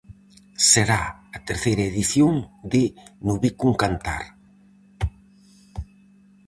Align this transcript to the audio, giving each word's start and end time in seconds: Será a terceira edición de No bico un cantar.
Será 0.71 1.01
a 1.37 1.39
terceira 1.49 1.87
edición 1.91 2.33
de 2.71 2.83
No 3.25 3.35
bico 3.43 3.63
un 3.71 3.75
cantar. 3.83 4.25